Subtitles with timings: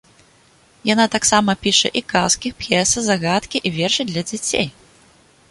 [0.93, 4.67] Яна таксама піша і казкі, п'есы, загадкі і вершы для дзяцей.